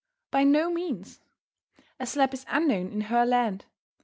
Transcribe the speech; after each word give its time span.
By 0.31 0.43
no 0.45 0.71
means. 0.71 1.19
A 1.99 2.07
slap 2.07 2.33
is 2.33 2.43
unknown 2.49 2.87
in 2.91 3.01
her 3.01 3.23
land. 3.23 3.65